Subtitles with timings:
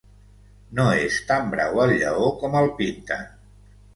[0.79, 3.31] No és tan brau el lleó com el pinten.